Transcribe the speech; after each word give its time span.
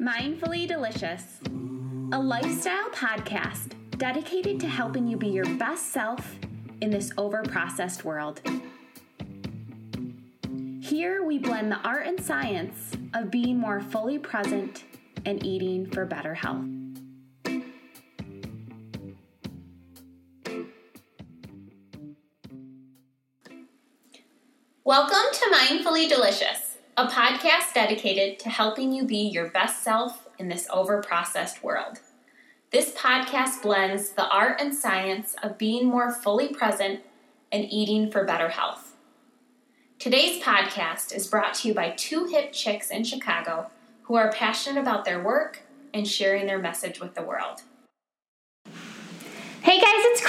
Mindfully 0.00 0.66
Delicious, 0.66 1.40
a 2.10 2.18
lifestyle 2.18 2.88
podcast 2.88 3.74
dedicated 3.98 4.58
to 4.60 4.66
helping 4.66 5.06
you 5.06 5.18
be 5.18 5.28
your 5.28 5.44
best 5.56 5.92
self 5.92 6.36
in 6.80 6.88
this 6.88 7.12
overprocessed 7.18 8.02
world. 8.02 8.40
Here 10.80 11.22
we 11.22 11.36
blend 11.36 11.70
the 11.70 11.76
art 11.84 12.06
and 12.06 12.18
science 12.18 12.96
of 13.12 13.30
being 13.30 13.58
more 13.58 13.82
fully 13.82 14.18
present 14.18 14.84
and 15.26 15.44
eating 15.44 15.84
for 15.90 16.06
better 16.06 16.32
health. 16.32 16.64
Welcome 24.82 25.26
to 25.30 25.54
Mindfully 25.54 26.08
Delicious 26.08 26.69
a 27.00 27.06
podcast 27.06 27.72
dedicated 27.72 28.38
to 28.38 28.50
helping 28.50 28.92
you 28.92 29.06
be 29.06 29.16
your 29.16 29.48
best 29.48 29.82
self 29.82 30.28
in 30.38 30.50
this 30.50 30.68
overprocessed 30.68 31.62
world. 31.62 31.98
This 32.72 32.92
podcast 32.92 33.62
blends 33.62 34.10
the 34.10 34.28
art 34.28 34.60
and 34.60 34.74
science 34.74 35.34
of 35.42 35.56
being 35.56 35.86
more 35.86 36.12
fully 36.12 36.48
present 36.48 37.00
and 37.50 37.64
eating 37.70 38.10
for 38.10 38.26
better 38.26 38.50
health. 38.50 38.96
Today's 39.98 40.42
podcast 40.42 41.16
is 41.16 41.26
brought 41.26 41.54
to 41.54 41.68
you 41.68 41.74
by 41.74 41.92
two 41.92 42.26
hip 42.26 42.52
chicks 42.52 42.90
in 42.90 43.02
Chicago 43.04 43.70
who 44.02 44.16
are 44.16 44.30
passionate 44.32 44.78
about 44.78 45.06
their 45.06 45.22
work 45.22 45.62
and 45.94 46.06
sharing 46.06 46.44
their 46.44 46.58
message 46.58 47.00
with 47.00 47.14
the 47.14 47.22
world. 47.22 47.62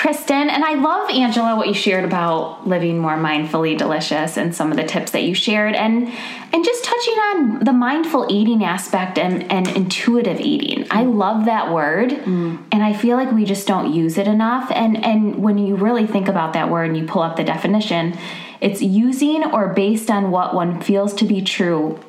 Kristen, 0.02 0.50
and 0.50 0.66
I 0.66 0.74
love 0.74 1.12
Angela 1.12 1.56
what 1.56 1.68
you 1.68 1.76
shared 1.76 2.04
about 2.06 2.68
living 2.68 2.98
more 2.98 3.18
mindfully 3.18 3.78
delicious 3.78 4.36
and 4.36 4.56
some 4.56 4.72
of 4.72 4.78
the 4.78 4.84
tips 4.84 5.12
that 5.12 5.22
you 5.22 5.36
shared, 5.36 5.76
and 5.76 6.08
and 6.52 6.66
just 6.66 6.84
touching 6.84 7.14
on 7.14 7.64
the 7.64 7.72
mindful 7.72 8.26
eating 8.28 8.64
aspect 8.64 9.20
and, 9.20 9.52
and 9.52 9.68
intuitive 9.68 10.40
eating. 10.40 10.88
I 10.90 11.04
love 11.04 11.46
that 11.46 11.72
word, 11.72 12.10
mm. 12.10 12.58
and 12.72 12.82
I 12.82 12.94
feel 12.94 13.16
like 13.16 13.32
we 13.32 13.46
just 13.46 13.68
don't 13.68 13.94
use 13.94 14.18
it 14.18 14.28
enough. 14.28 14.72
And 14.72 15.06
and 15.06 15.36
when 15.36 15.60
you 15.60 15.76
really 15.76 16.08
think 16.08 16.28
about 16.28 16.54
that 16.54 16.72
word 16.72 16.90
and 16.90 16.98
you 16.98 17.06
pull 17.06 17.22
up 17.22 17.36
the 17.36 17.44
definition, 17.44 18.18
it's 18.60 18.82
using 18.82 19.44
or 19.54 19.68
based 19.68 20.10
on 20.10 20.32
what 20.32 20.56
one 20.56 20.82
feels 20.82 21.14
to 21.14 21.26
be 21.26 21.44
true 21.44 22.00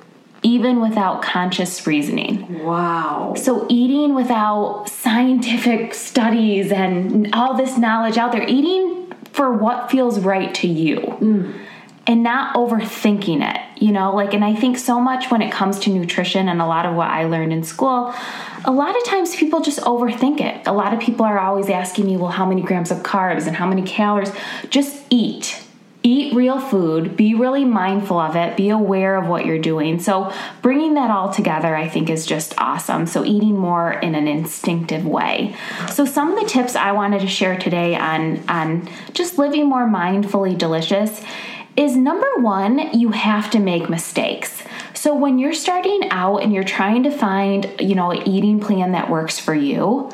even 0.42 0.80
without 0.80 1.22
conscious 1.22 1.86
reasoning. 1.86 2.64
Wow. 2.64 3.34
So, 3.36 3.66
eating 3.68 4.14
without 4.14 4.88
scientific 4.88 5.94
studies 5.94 6.72
and 6.72 7.32
all 7.34 7.54
this 7.56 7.78
knowledge 7.78 8.18
out 8.18 8.32
there, 8.32 8.46
eating 8.46 9.12
for 9.32 9.52
what 9.52 9.90
feels 9.90 10.20
right 10.20 10.54
to 10.56 10.68
you. 10.68 10.98
Mm. 11.00 11.58
And 12.04 12.24
not 12.24 12.56
overthinking 12.56 13.48
it, 13.48 13.80
you 13.80 13.92
know, 13.92 14.12
like, 14.12 14.34
and 14.34 14.44
I 14.44 14.56
think 14.56 14.76
so 14.76 14.98
much 14.98 15.30
when 15.30 15.40
it 15.40 15.52
comes 15.52 15.78
to 15.80 15.90
nutrition 15.90 16.48
and 16.48 16.60
a 16.60 16.66
lot 16.66 16.84
of 16.84 16.96
what 16.96 17.06
I 17.06 17.26
learned 17.26 17.52
in 17.52 17.62
school, 17.62 18.12
a 18.64 18.72
lot 18.72 18.96
of 18.96 19.04
times 19.04 19.36
people 19.36 19.60
just 19.60 19.78
overthink 19.82 20.40
it. 20.40 20.66
A 20.66 20.72
lot 20.72 20.92
of 20.92 20.98
people 20.98 21.24
are 21.24 21.38
always 21.38 21.70
asking 21.70 22.06
me, 22.06 22.16
well, 22.16 22.32
how 22.32 22.44
many 22.44 22.60
grams 22.60 22.90
of 22.90 23.04
carbs 23.04 23.46
and 23.46 23.54
how 23.54 23.68
many 23.68 23.82
calories? 23.82 24.32
Just 24.68 25.04
eat 25.10 25.62
eat 26.02 26.34
real 26.34 26.60
food, 26.60 27.16
be 27.16 27.34
really 27.34 27.64
mindful 27.64 28.18
of 28.18 28.34
it, 28.34 28.56
be 28.56 28.70
aware 28.70 29.16
of 29.16 29.28
what 29.28 29.46
you're 29.46 29.58
doing. 29.58 30.00
So, 30.00 30.32
bringing 30.60 30.94
that 30.94 31.10
all 31.10 31.32
together, 31.32 31.76
I 31.76 31.88
think, 31.88 32.10
is 32.10 32.26
just 32.26 32.54
awesome. 32.58 33.06
So, 33.06 33.24
eating 33.24 33.56
more 33.56 33.92
in 33.92 34.14
an 34.14 34.26
instinctive 34.26 35.06
way. 35.06 35.54
So, 35.90 36.04
some 36.04 36.32
of 36.32 36.40
the 36.40 36.48
tips 36.48 36.74
I 36.74 36.92
wanted 36.92 37.20
to 37.20 37.28
share 37.28 37.56
today 37.56 37.94
on, 37.94 38.42
on 38.48 38.88
just 39.12 39.38
living 39.38 39.68
more 39.68 39.86
mindfully 39.86 40.58
delicious 40.58 41.22
is 41.76 41.96
number 41.96 42.28
one, 42.36 42.98
you 42.98 43.10
have 43.10 43.50
to 43.50 43.58
make 43.58 43.88
mistakes. 43.88 44.62
So, 44.94 45.14
when 45.14 45.38
you're 45.38 45.54
starting 45.54 46.08
out 46.10 46.38
and 46.38 46.52
you're 46.52 46.64
trying 46.64 47.04
to 47.04 47.10
find, 47.10 47.72
you 47.80 47.94
know, 47.94 48.10
an 48.10 48.26
eating 48.28 48.58
plan 48.58 48.92
that 48.92 49.08
works 49.08 49.38
for 49.38 49.54
you, 49.54 50.10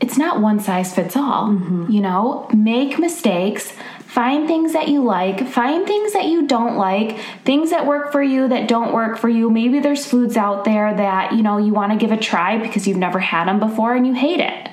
it's 0.00 0.16
not 0.16 0.40
one 0.40 0.58
size 0.60 0.94
fits 0.94 1.16
all. 1.16 1.48
Mm-hmm. 1.48 1.92
You 1.92 2.00
know, 2.00 2.48
make 2.54 2.98
mistakes, 2.98 3.72
Find 4.10 4.48
things 4.48 4.72
that 4.72 4.88
you 4.88 5.04
like, 5.04 5.46
find 5.46 5.86
things 5.86 6.14
that 6.14 6.24
you 6.24 6.48
don't 6.48 6.76
like, 6.76 7.16
things 7.44 7.70
that 7.70 7.86
work 7.86 8.10
for 8.10 8.20
you 8.20 8.48
that 8.48 8.66
don't 8.66 8.92
work 8.92 9.16
for 9.16 9.28
you. 9.28 9.48
Maybe 9.50 9.78
there's 9.78 10.04
foods 10.04 10.36
out 10.36 10.64
there 10.64 10.92
that, 10.92 11.34
you 11.34 11.44
know, 11.44 11.58
you 11.58 11.72
want 11.72 11.92
to 11.92 11.98
give 11.98 12.10
a 12.10 12.16
try 12.16 12.58
because 12.58 12.88
you've 12.88 12.96
never 12.96 13.20
had 13.20 13.46
them 13.46 13.60
before 13.60 13.94
and 13.94 14.04
you 14.04 14.12
hate 14.12 14.40
it. 14.40 14.68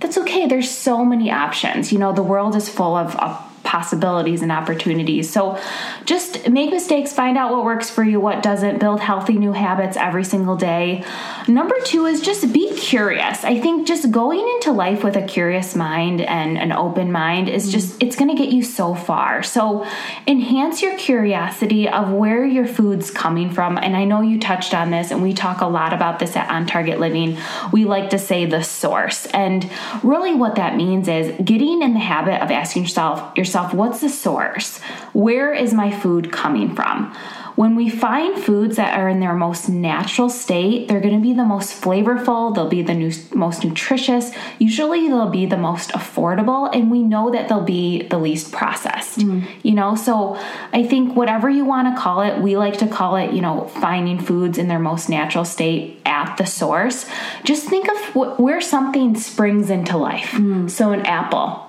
That's 0.00 0.18
okay. 0.18 0.46
There's 0.46 0.70
so 0.70 1.06
many 1.06 1.30
options. 1.30 1.90
You 1.90 2.00
know, 2.00 2.12
the 2.12 2.22
world 2.22 2.54
is 2.54 2.68
full 2.68 2.94
of, 2.94 3.16
possibilities 3.64 4.42
and 4.42 4.52
opportunities. 4.52 5.32
So 5.32 5.58
just 6.04 6.48
make 6.48 6.70
mistakes, 6.70 7.12
find 7.12 7.38
out 7.38 7.52
what 7.52 7.64
works 7.64 7.88
for 7.88 8.04
you, 8.04 8.20
what 8.20 8.42
doesn't, 8.42 8.78
build 8.78 9.00
healthy 9.00 9.34
new 9.34 9.52
habits 9.52 9.96
every 9.96 10.24
single 10.24 10.56
day. 10.56 11.04
Number 11.48 11.76
two 11.84 12.06
is 12.06 12.20
just 12.20 12.52
be 12.52 12.74
curious. 12.74 13.44
I 13.44 13.60
think 13.60 13.86
just 13.86 14.10
going 14.10 14.40
into 14.40 14.72
life 14.72 15.04
with 15.04 15.16
a 15.16 15.22
curious 15.22 15.74
mind 15.76 16.20
and 16.20 16.58
an 16.58 16.72
open 16.72 17.12
mind 17.12 17.48
is 17.48 17.70
just, 17.70 17.92
mm-hmm. 17.92 18.06
it's 18.06 18.16
going 18.16 18.34
to 18.34 18.42
get 18.42 18.52
you 18.52 18.62
so 18.62 18.94
far. 18.94 19.42
So 19.42 19.86
enhance 20.26 20.82
your 20.82 20.98
curiosity 20.98 21.88
of 21.88 22.10
where 22.10 22.44
your 22.44 22.66
food's 22.66 23.10
coming 23.10 23.50
from. 23.50 23.78
And 23.78 23.96
I 23.96 24.04
know 24.04 24.20
you 24.20 24.38
touched 24.38 24.74
on 24.74 24.90
this, 24.90 25.10
and 25.10 25.22
we 25.22 25.32
talk 25.32 25.60
a 25.60 25.66
lot 25.66 25.92
about 25.92 26.18
this 26.18 26.36
at 26.36 26.50
On 26.50 26.66
Target 26.66 26.98
Living. 27.00 27.38
We 27.72 27.84
like 27.84 28.10
to 28.10 28.18
say 28.18 28.46
the 28.46 28.62
source. 28.62 29.26
And 29.26 29.70
really, 30.02 30.34
what 30.34 30.56
that 30.56 30.76
means 30.76 31.08
is 31.08 31.32
getting 31.44 31.82
in 31.82 31.94
the 31.94 32.00
habit 32.00 32.42
of 32.42 32.50
asking 32.50 32.82
yourself, 32.82 33.36
yourself 33.36 33.51
yourself 33.52 33.74
what's 33.74 34.00
the 34.00 34.08
source? 34.08 34.78
Where 35.12 35.52
is 35.52 35.74
my 35.74 35.90
food 35.90 36.32
coming 36.32 36.74
from? 36.74 37.14
When 37.54 37.76
we 37.76 37.90
find 37.90 38.42
foods 38.42 38.76
that 38.76 38.98
are 38.98 39.10
in 39.10 39.20
their 39.20 39.34
most 39.34 39.68
natural 39.68 40.30
state, 40.30 40.88
they're 40.88 41.02
going 41.02 41.16
to 41.16 41.20
be 41.20 41.34
the 41.34 41.44
most 41.44 41.78
flavorful, 41.78 42.54
they'll 42.54 42.66
be 42.70 42.80
the 42.80 42.94
new, 42.94 43.12
most 43.34 43.62
nutritious, 43.62 44.30
usually 44.58 45.06
they'll 45.08 45.28
be 45.28 45.44
the 45.44 45.58
most 45.58 45.90
affordable, 45.90 46.74
and 46.74 46.90
we 46.90 47.02
know 47.02 47.30
that 47.30 47.50
they'll 47.50 47.60
be 47.60 48.04
the 48.08 48.16
least 48.16 48.52
processed. 48.52 49.18
Mm. 49.18 49.46
You 49.62 49.74
know, 49.74 49.96
so 49.96 50.40
I 50.72 50.82
think 50.82 51.14
whatever 51.14 51.50
you 51.50 51.66
want 51.66 51.94
to 51.94 52.02
call 52.02 52.22
it, 52.22 52.40
we 52.40 52.56
like 52.56 52.78
to 52.78 52.86
call 52.86 53.16
it, 53.16 53.34
you 53.34 53.42
know, 53.42 53.68
finding 53.82 54.18
foods 54.18 54.56
in 54.56 54.68
their 54.68 54.78
most 54.78 55.10
natural 55.10 55.44
state 55.44 56.00
at 56.06 56.36
the 56.38 56.46
source. 56.46 57.04
Just 57.44 57.68
think 57.68 57.86
of 57.90 57.98
wh- 58.14 58.40
where 58.40 58.62
something 58.62 59.14
springs 59.14 59.68
into 59.68 59.98
life. 59.98 60.30
Mm. 60.30 60.70
So, 60.70 60.92
an 60.92 61.02
apple 61.04 61.68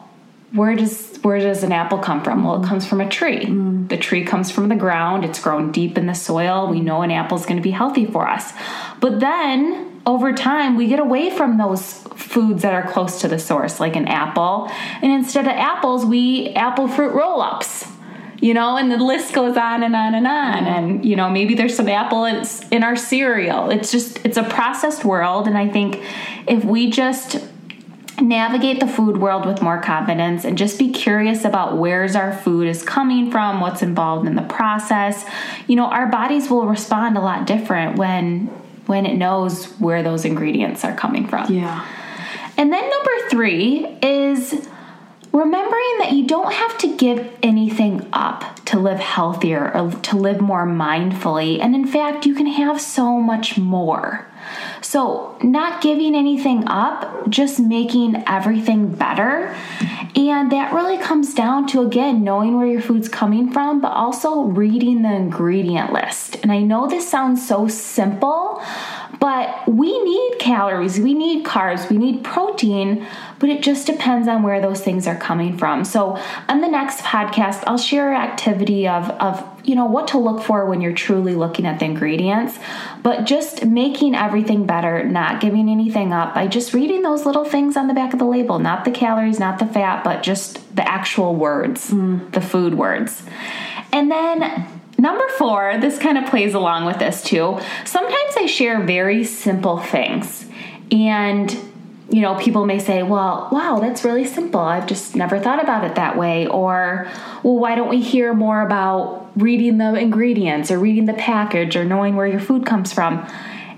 where 0.53 0.75
does 0.75 1.12
where 1.23 1.39
does 1.39 1.63
an 1.63 1.71
apple 1.71 1.97
come 1.97 2.21
from? 2.21 2.43
Well, 2.43 2.55
it 2.55 2.65
mm. 2.65 2.69
comes 2.69 2.85
from 2.85 3.01
a 3.01 3.09
tree. 3.09 3.45
Mm. 3.45 3.89
The 3.89 3.97
tree 3.97 4.23
comes 4.23 4.51
from 4.51 4.69
the 4.69 4.75
ground. 4.75 5.25
It's 5.25 5.41
grown 5.41 5.71
deep 5.71 5.97
in 5.97 6.05
the 6.05 6.13
soil. 6.13 6.67
We 6.67 6.79
mm. 6.79 6.83
know 6.83 7.01
an 7.01 7.11
apple 7.11 7.37
is 7.37 7.45
going 7.45 7.57
to 7.57 7.63
be 7.63 7.71
healthy 7.71 8.05
for 8.05 8.27
us. 8.27 8.53
But 8.99 9.19
then 9.19 10.01
over 10.05 10.33
time, 10.33 10.75
we 10.75 10.87
get 10.87 10.99
away 10.99 11.29
from 11.29 11.57
those 11.57 11.93
foods 12.15 12.61
that 12.61 12.73
are 12.73 12.87
close 12.87 13.21
to 13.21 13.27
the 13.27 13.39
source, 13.39 13.79
like 13.79 13.95
an 13.95 14.07
apple, 14.07 14.69
and 15.01 15.11
instead 15.11 15.45
of 15.45 15.53
apples, 15.53 16.05
we 16.05 16.19
eat 16.19 16.55
apple 16.55 16.87
fruit 16.87 17.13
roll-ups. 17.13 17.87
You 18.41 18.53
know, 18.53 18.75
and 18.75 18.91
the 18.91 18.97
list 18.97 19.33
goes 19.33 19.55
on 19.55 19.83
and 19.83 19.95
on 19.95 20.13
and 20.15 20.27
on. 20.27 20.63
Mm. 20.65 20.67
And, 20.67 21.05
you 21.05 21.15
know, 21.15 21.29
maybe 21.29 21.55
there's 21.55 21.73
some 21.73 21.87
apple 21.87 22.25
in 22.25 22.83
our 22.83 22.97
cereal. 22.97 23.69
It's 23.69 23.89
just, 23.89 24.19
it's 24.25 24.35
a 24.35 24.43
processed 24.43 25.05
world. 25.05 25.47
And 25.47 25.57
I 25.57 25.69
think 25.69 26.03
if 26.45 26.65
we 26.65 26.89
just 26.89 27.37
navigate 28.21 28.79
the 28.79 28.87
food 28.87 29.17
world 29.17 29.45
with 29.45 29.61
more 29.61 29.81
confidence 29.81 30.45
and 30.45 30.57
just 30.57 30.77
be 30.77 30.91
curious 30.91 31.45
about 31.45 31.77
where's 31.77 32.15
our 32.15 32.33
food 32.33 32.67
is 32.67 32.83
coming 32.83 33.31
from, 33.31 33.59
what's 33.59 33.81
involved 33.81 34.27
in 34.27 34.35
the 34.35 34.43
process. 34.43 35.25
You 35.67 35.75
know, 35.75 35.85
our 35.85 36.07
bodies 36.07 36.49
will 36.49 36.67
respond 36.67 37.17
a 37.17 37.21
lot 37.21 37.47
different 37.47 37.97
when 37.97 38.47
when 38.85 39.05
it 39.05 39.15
knows 39.15 39.65
where 39.79 40.03
those 40.03 40.25
ingredients 40.25 40.83
are 40.83 40.93
coming 40.93 41.25
from. 41.25 41.51
Yeah. 41.51 41.87
And 42.57 42.71
then 42.71 42.89
number 42.89 43.29
3 43.29 43.97
is 44.01 44.67
remembering 45.33 45.97
that 45.97 46.11
you 46.11 46.27
don't 46.27 46.53
have 46.53 46.77
to 46.77 46.95
give 46.95 47.35
anything 47.41 48.07
up 48.13 48.63
to 48.65 48.79
live 48.79 48.99
healthier 48.99 49.75
or 49.75 49.91
to 49.91 50.15
live 50.15 50.39
more 50.39 50.65
mindfully. 50.65 51.59
And 51.59 51.75
in 51.75 51.87
fact, 51.87 52.25
you 52.25 52.35
can 52.35 52.45
have 52.45 52.79
so 52.79 53.19
much 53.19 53.57
more. 53.57 54.27
So, 54.81 55.37
not 55.41 55.81
giving 55.81 56.15
anything 56.15 56.67
up, 56.67 57.29
just 57.29 57.59
making 57.59 58.23
everything 58.27 58.93
better. 58.93 59.55
And 60.15 60.51
that 60.51 60.73
really 60.73 60.97
comes 60.97 61.33
down 61.33 61.65
to, 61.67 61.81
again, 61.81 62.23
knowing 62.23 62.57
where 62.57 62.67
your 62.67 62.81
food's 62.81 63.09
coming 63.09 63.51
from, 63.51 63.81
but 63.81 63.93
also 63.93 64.41
reading 64.41 65.01
the 65.01 65.13
ingredient 65.13 65.91
list. 65.93 66.35
And 66.43 66.51
I 66.51 66.59
know 66.59 66.87
this 66.87 67.09
sounds 67.09 67.47
so 67.47 67.67
simple, 67.67 68.61
but 69.23 69.65
we 69.69 70.03
need 70.03 70.37
calories, 70.37 70.99
we 70.99 71.13
need 71.13 71.45
carbs, 71.45 71.89
we 71.89 71.97
need 71.97 72.25
protein, 72.25 73.07
but 73.39 73.47
it 73.47 73.63
just 73.63 73.87
depends 73.87 74.27
on 74.27 74.43
where 74.43 74.59
those 74.59 74.81
things 74.81 75.07
are 75.07 75.15
coming 75.15 75.57
from. 75.57 75.85
So, 75.85 76.21
on 76.49 76.59
the 76.59 76.67
next 76.67 76.99
podcast, 77.03 77.63
I'll 77.65 77.77
share 77.77 78.13
activity 78.13 78.85
of, 78.85 79.09
of 79.11 79.41
you 79.63 79.75
know 79.75 79.85
what 79.85 80.09
to 80.09 80.17
look 80.17 80.43
for 80.43 80.65
when 80.65 80.81
you're 80.81 80.91
truly 80.91 81.35
looking 81.35 81.65
at 81.65 81.79
the 81.79 81.85
ingredients 81.85 82.59
but 83.01 83.23
just 83.23 83.65
making 83.65 84.13
everything 84.13 84.65
better 84.65 85.05
not 85.05 85.39
giving 85.39 85.69
anything 85.69 86.11
up 86.11 86.35
by 86.35 86.47
just 86.47 86.73
reading 86.73 87.01
those 87.01 87.25
little 87.25 87.45
things 87.45 87.77
on 87.77 87.87
the 87.87 87.93
back 87.93 88.11
of 88.11 88.19
the 88.19 88.25
label 88.25 88.59
not 88.59 88.83
the 88.83 88.91
calories 88.91 89.39
not 89.39 89.59
the 89.59 89.65
fat 89.65 90.03
but 90.03 90.21
just 90.21 90.75
the 90.75 90.85
actual 90.85 91.33
words 91.33 91.91
mm. 91.91 92.29
the 92.33 92.41
food 92.41 92.73
words 92.73 93.23
and 93.93 94.11
then 94.11 94.67
Number 95.03 95.27
four, 95.37 95.79
this 95.81 95.99
kind 95.99 96.17
of 96.17 96.29
plays 96.29 96.53
along 96.53 96.85
with 96.85 96.97
this 96.97 97.21
too. 97.21 97.59
Sometimes 97.83 98.37
I 98.37 98.45
share 98.45 98.81
very 98.81 99.25
simple 99.25 99.79
things. 99.79 100.45
And, 100.93 101.51
you 102.09 102.21
know, 102.21 102.35
people 102.35 102.65
may 102.65 102.79
say, 102.79 103.03
well, 103.03 103.49
wow, 103.51 103.79
that's 103.81 104.05
really 104.05 104.23
simple. 104.23 104.61
I've 104.61 104.87
just 104.87 105.13
never 105.13 105.41
thought 105.41 105.61
about 105.61 105.83
it 105.83 105.95
that 105.95 106.17
way. 106.17 106.47
Or, 106.47 107.11
well, 107.43 107.59
why 107.59 107.75
don't 107.75 107.89
we 107.89 108.01
hear 108.01 108.33
more 108.33 108.61
about 108.61 109.29
reading 109.35 109.77
the 109.77 109.93
ingredients 109.95 110.71
or 110.71 110.79
reading 110.79 111.03
the 111.03 111.15
package 111.15 111.75
or 111.75 111.83
knowing 111.83 112.15
where 112.15 112.27
your 112.27 112.39
food 112.39 112.65
comes 112.65 112.93
from? 112.93 113.27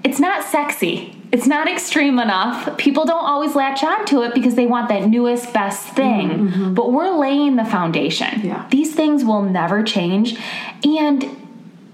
It's 0.04 0.20
not 0.20 0.44
sexy. 0.44 1.15
It's 1.36 1.48
not 1.48 1.68
extreme 1.68 2.18
enough. 2.18 2.78
People 2.78 3.04
don't 3.04 3.26
always 3.26 3.56
latch 3.56 3.84
on 3.84 4.06
to 4.06 4.22
it 4.22 4.34
because 4.34 4.56
they 4.56 4.68
want 4.68 4.88
that 4.88 5.10
newest, 5.10 5.52
best 5.52 5.86
thing. 5.90 6.30
Mm-hmm. 6.30 6.74
But 6.76 6.94
we're 6.94 7.12
laying 7.12 7.58
the 7.58 7.66
foundation. 7.66 8.40
Yeah. 8.40 8.66
These 8.72 8.96
things 8.96 9.26
will 9.26 9.42
never 9.42 9.84
change. 9.84 10.40
And 10.86 11.26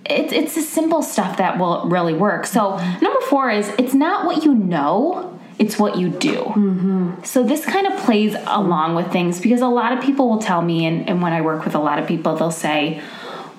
it's 0.06 0.32
it's 0.32 0.54
the 0.54 0.62
simple 0.62 1.02
stuff 1.02 1.38
that 1.38 1.58
will 1.58 1.88
really 1.88 2.14
work. 2.14 2.46
So 2.46 2.78
number 3.02 3.20
four 3.22 3.50
is 3.50 3.68
it's 3.80 3.96
not 3.96 4.28
what 4.28 4.46
you 4.46 4.54
know, 4.54 5.40
it's 5.58 5.80
what 5.80 5.98
you 5.98 6.10
do. 6.10 6.36
Mm-hmm. 6.36 7.24
So 7.24 7.42
this 7.42 7.66
kind 7.66 7.88
of 7.88 7.98
plays 8.02 8.36
along 8.46 8.94
with 8.94 9.12
things 9.12 9.42
because 9.42 9.62
a 9.62 9.68
lot 9.68 9.92
of 9.92 10.04
people 10.04 10.30
will 10.30 10.38
tell 10.40 10.62
me, 10.62 10.86
and, 10.86 11.10
and 11.10 11.20
when 11.20 11.34
I 11.34 11.42
work 11.42 11.66
with 11.66 11.74
a 11.74 11.80
lot 11.80 11.98
of 11.98 12.08
people, 12.08 12.36
they'll 12.36 12.52
say, 12.52 13.02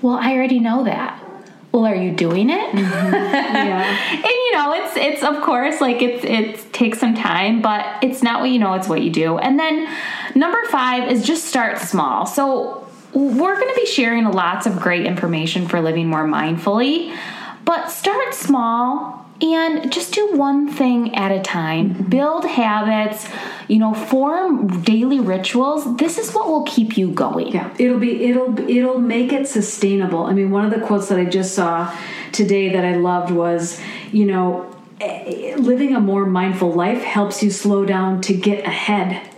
"Well, 0.01 0.15
I 0.15 0.35
already 0.35 0.61
know 0.61 0.85
that." 0.85 1.22
Well, 1.73 1.87
are 1.87 1.95
you 1.95 2.13
doing 2.13 2.51
it? 2.51 2.71
Mm-hmm. 2.73 3.13
Yeah. 3.63 4.13
and 4.13 4.25
you 4.25 4.53
know, 4.53 4.73
it's 4.75 4.97
it's 4.97 5.23
of 5.23 5.43
course 5.43 5.81
like 5.81 6.03
it's 6.03 6.25
it 6.25 6.73
takes 6.73 6.99
some 6.99 7.15
time, 7.15 7.63
but 7.63 7.85
it's 8.03 8.23
not 8.23 8.41
what 8.41 8.51
you 8.51 8.59
know, 8.59 8.75
it's 8.75 8.89
what 8.89 9.03
you 9.03 9.11
do. 9.11 9.39
And 9.39 9.59
then 9.59 9.89
number 10.35 10.63
five 10.67 11.11
is 11.11 11.25
just 11.25 11.45
start 11.47 11.79
small. 11.79 12.27
So 12.27 12.87
we're 13.15 13.55
going 13.55 13.69
to 13.75 13.81
be 13.81 13.87
sharing 13.87 14.25
lots 14.27 14.67
of 14.67 14.81
great 14.81 15.07
information 15.07 15.69
for 15.69 15.81
living 15.81 16.09
more 16.09 16.25
mindfully, 16.27 17.17
but 17.65 17.89
start 17.89 18.35
small 18.35 19.22
and 19.43 19.93
just 19.93 20.15
do 20.15 20.37
one 20.37 20.69
thing 20.69 21.15
at 21.15 21.33
a 21.33 21.41
time. 21.41 21.91
Mm-hmm. 21.91 22.09
Build 22.09 22.45
habits, 22.45 23.29
you 23.69 23.79
know, 23.79 23.93
form 23.93 24.83
daily 24.83 25.21
rituals. 25.21 25.97
This 25.97 26.19
is 26.19 26.33
what 26.33 26.49
will 26.49 26.65
keep 26.65 26.97
you 26.97 27.11
going. 27.11 27.49
Yeah. 27.49 27.75
It'll 27.79 27.99
be 27.99 28.25
it'll 28.25 28.59
it'll 28.71 28.99
make 28.99 29.33
it 29.33 29.49
sustainable. 29.49 30.25
I 30.25 30.33
mean, 30.33 30.51
one 30.51 30.65
of 30.65 30.71
the 30.71 30.87
quotes 30.87 31.09
that 31.09 31.19
I 31.19 31.25
just 31.25 31.55
saw 31.55 31.93
today 32.31 32.69
that 32.71 32.85
I 32.85 32.97
loved 32.97 33.33
was, 33.33 33.81
you 34.13 34.27
know, 34.27 34.75
eh, 35.01 35.57
living 35.59 35.95
a 35.95 36.01
more 36.01 36.25
mindful 36.25 36.73
life 36.73 37.03
helps 37.03 37.43
you 37.43 37.51
slow 37.51 37.85
down 37.85 38.21
to 38.23 38.35
get 38.35 38.65
ahead. 38.65 39.29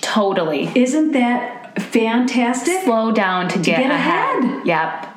Totally. 0.00 0.70
Isn't 0.74 1.12
that 1.12 1.80
fantastic. 1.80 2.82
Slow 2.84 3.12
down 3.12 3.48
to, 3.48 3.56
to 3.56 3.62
get, 3.62 3.82
get, 3.82 3.90
ahead. 3.90 4.44
ahead. 4.44 4.66
Yep. 4.66 5.07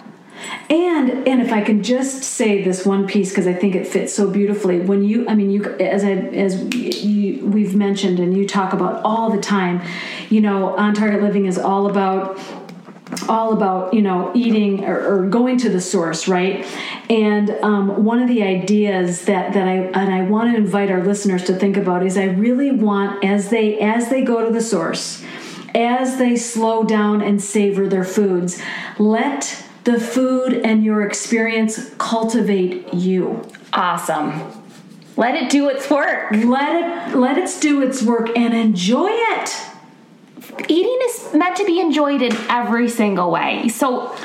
And 0.71 1.27
and 1.27 1.41
if 1.41 1.51
I 1.51 1.59
can 1.59 1.83
just 1.83 2.23
say 2.23 2.63
this 2.63 2.85
one 2.85 3.05
piece 3.05 3.29
because 3.29 3.45
I 3.45 3.53
think 3.53 3.75
it 3.75 3.85
fits 3.85 4.13
so 4.13 4.31
beautifully. 4.31 4.79
When 4.79 5.03
you, 5.03 5.27
I 5.27 5.35
mean, 5.35 5.51
you 5.51 5.65
as 5.65 6.05
I 6.05 6.11
as 6.11 6.73
you, 6.73 7.45
we've 7.45 7.75
mentioned 7.75 8.19
and 8.19 8.35
you 8.37 8.47
talk 8.47 8.71
about 8.71 9.03
all 9.03 9.29
the 9.29 9.41
time, 9.41 9.81
you 10.29 10.39
know, 10.39 10.77
on 10.77 10.93
target 10.93 11.21
living 11.21 11.45
is 11.45 11.57
all 11.57 11.89
about 11.89 12.39
all 13.27 13.51
about 13.51 13.93
you 13.93 14.01
know 14.01 14.31
eating 14.33 14.85
or, 14.85 15.25
or, 15.25 15.27
going 15.27 15.57
to 15.57 15.67
the 15.67 15.81
source 15.81 16.29
right 16.29 16.65
and 17.09 17.51
um, 17.61 18.05
one 18.05 18.21
of 18.21 18.29
the 18.29 18.41
ideas 18.41 19.25
that 19.25 19.51
that 19.51 19.67
i 19.67 19.73
and 19.73 20.13
i 20.13 20.21
want 20.21 20.49
to 20.49 20.55
invite 20.55 20.89
our 20.89 21.03
listeners 21.03 21.43
to 21.43 21.53
think 21.53 21.75
about 21.75 22.05
is 22.05 22.17
i 22.17 22.23
really 22.23 22.71
want 22.71 23.21
as 23.21 23.49
they 23.49 23.77
as 23.79 24.09
they 24.09 24.23
go 24.23 24.45
to 24.45 24.53
the 24.53 24.61
source 24.61 25.21
as 25.75 26.17
they 26.17 26.35
slow 26.35 26.83
down 26.83 27.21
and 27.21 27.41
savor 27.41 27.87
their 27.87 28.03
foods. 28.03 28.61
Let 28.97 29.65
the 29.83 29.99
food 29.99 30.53
and 30.53 30.83
your 30.83 31.01
experience 31.01 31.93
cultivate 31.97 32.93
you. 32.93 33.41
Awesome. 33.73 34.41
Let 35.17 35.35
it 35.35 35.49
do 35.49 35.69
its 35.69 35.89
work. 35.89 36.31
Let 36.31 37.11
it 37.11 37.15
let 37.15 37.37
it 37.37 37.49
do 37.61 37.81
its 37.81 38.01
work 38.01 38.29
and 38.37 38.53
enjoy 38.53 39.09
it. 39.11 39.61
Eating 40.67 40.99
is 41.03 41.33
meant 41.33 41.55
to 41.57 41.65
be 41.65 41.79
enjoyed 41.79 42.21
in 42.21 42.35
every 42.49 42.89
single 42.89 43.31
way. 43.31 43.67
So 43.69 44.15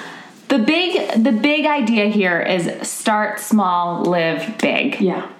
the 0.48 0.58
big 0.58 1.22
the 1.22 1.32
big 1.32 1.66
idea 1.66 2.06
here 2.06 2.40
is 2.40 2.88
start 2.88 3.40
small, 3.40 4.04
live 4.04 4.58
big. 4.58 5.00
Yeah. 5.00 5.30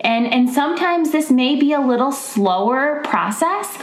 And 0.00 0.32
and 0.32 0.48
sometimes 0.48 1.12
this 1.12 1.30
may 1.30 1.56
be 1.56 1.72
a 1.72 1.80
little 1.80 2.10
slower 2.10 3.02
process, 3.04 3.76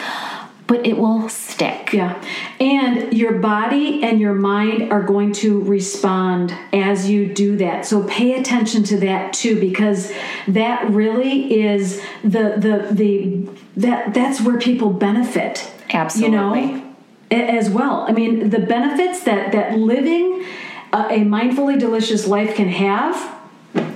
but 0.68 0.86
it 0.86 0.98
will 0.98 1.30
stick. 1.30 1.94
Yeah. 1.94 2.22
And 2.60 3.14
your 3.14 3.40
body 3.40 4.04
and 4.04 4.20
your 4.20 4.34
mind 4.34 4.92
are 4.92 5.02
going 5.02 5.32
to 5.34 5.62
respond 5.62 6.54
as 6.74 7.10
you 7.10 7.34
do 7.34 7.56
that. 7.58 7.86
So 7.86 8.04
pay 8.04 8.40
attention 8.40 8.84
to 8.84 8.98
that 8.98 9.34
too 9.34 9.60
because 9.60 10.12
that 10.48 10.90
really 10.90 11.62
is 11.62 12.02
the 12.22 12.56
the 12.58 12.90
the 12.92 13.50
that 13.78 14.14
that's 14.14 14.42
where 14.42 14.60
people 14.60 14.92
benefit. 14.92 15.72
Absolutely. 15.90 16.36
You 16.36 16.78
know? 16.78 16.84
As 17.30 17.70
well. 17.70 18.06
I 18.08 18.14
mean, 18.14 18.52
the 18.52 18.60
benefits 18.60 19.24
that 19.24 19.52
that 19.52 19.78
living 19.78 20.46
a, 20.94 20.98
a 20.98 21.20
mindfully 21.20 21.78
delicious 21.78 22.26
life 22.28 22.56
can 22.56 22.70
have 22.70 23.37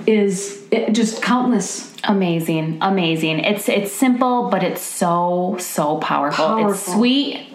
is 0.06 0.62
just 0.92 1.22
countless. 1.22 1.92
Amazing 2.04 2.78
amazing. 2.80 3.40
It's 3.40 3.68
it's 3.68 3.92
simple 3.92 4.48
but 4.50 4.64
it's 4.64 4.82
so 4.82 5.56
so 5.60 5.98
powerful, 5.98 6.46
powerful. 6.46 6.72
it's 6.72 6.92
sweet 6.92 7.51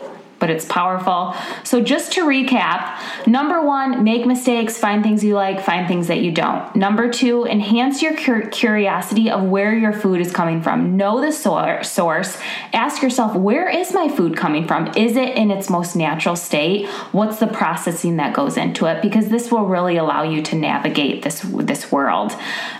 but 0.48 0.56
it's 0.56 0.66
powerful. 0.66 1.36
So, 1.66 1.82
just 1.82 2.14
to 2.14 2.26
recap 2.26 3.28
number 3.28 3.62
one, 3.62 4.04
make 4.04 4.26
mistakes, 4.26 4.78
find 4.78 5.04
things 5.04 5.24
you 5.24 5.36
like, 5.36 5.62
find 5.62 5.88
things 5.88 6.08
that 6.08 6.20
you 6.20 6.32
don't. 6.32 6.74
Number 6.74 7.12
two, 7.12 7.46
enhance 7.46 8.02
your 8.02 8.16
curiosity 8.16 9.30
of 9.30 9.44
where 9.44 9.76
your 9.76 9.92
food 9.92 10.22
is 10.22 10.32
coming 10.32 10.62
from. 10.62 10.96
Know 10.96 11.20
the 11.20 11.34
source. 11.34 12.38
Ask 12.72 13.02
yourself, 13.02 13.36
where 13.36 13.68
is 13.70 13.94
my 13.94 14.08
food 14.08 14.38
coming 14.38 14.66
from? 14.66 14.88
Is 14.96 15.18
it 15.18 15.36
in 15.36 15.52
its 15.52 15.70
most 15.70 15.96
natural 15.96 16.38
state? 16.38 16.88
What's 17.12 17.40
the 17.40 17.48
processing 17.48 18.16
that 18.18 18.34
goes 18.34 18.56
into 18.56 18.86
it? 18.86 19.02
Because 19.02 19.28
this 19.28 19.52
will 19.52 19.66
really 19.66 19.98
allow 19.98 20.24
you 20.24 20.42
to 20.44 20.56
navigate 20.56 21.24
this, 21.24 21.42
this 21.42 21.92
world. 21.92 22.34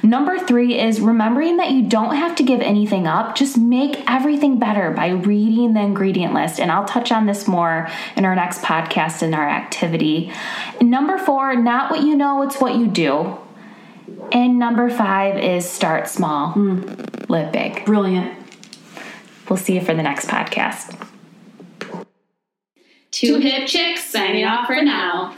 Number 0.04 0.40
three 0.40 0.80
is 0.80 1.02
remembering 1.02 1.58
that 1.58 1.72
you 1.72 1.84
don't 1.84 2.16
have 2.16 2.36
to 2.38 2.44
give 2.44 2.62
anything 2.62 3.08
up, 3.08 3.36
just 3.36 3.58
make 3.58 4.10
everything 4.10 4.58
better 4.58 4.92
by 4.92 5.10
reading 5.10 5.74
the 5.74 5.82
ingredient 5.82 6.34
list. 6.34 6.62
And 6.62 6.72
I'll 6.72 6.86
touch 6.86 7.12
on 7.12 7.26
this 7.26 7.48
more 7.48 7.57
in 8.16 8.26
our 8.26 8.36
next 8.36 8.62
podcast 8.62 9.24
in 9.24 9.34
our 9.34 9.48
activity. 9.48 10.32
Number 10.82 11.18
four, 11.18 11.56
not 11.56 11.92
what 11.92 12.02
you 12.02 12.16
know, 12.16 12.42
it's 12.44 12.60
what 12.60 12.76
you 12.76 12.88
do. 12.88 13.38
And 14.32 14.60
number 14.60 14.90
five 14.90 15.38
is 15.38 15.70
start 15.70 16.08
small, 16.08 16.54
mm. 16.54 17.30
live 17.30 17.52
big. 17.52 17.86
Brilliant. 17.86 18.34
We'll 19.50 19.58
see 19.58 19.76
you 19.76 19.82
for 19.82 19.94
the 19.94 20.04
next 20.04 20.28
podcast. 20.28 20.96
Two 23.12 23.38
hip 23.40 23.68
chicks 23.68 24.04
signing 24.04 24.46
off 24.46 24.68
for 24.68 24.82
now. 24.82 25.36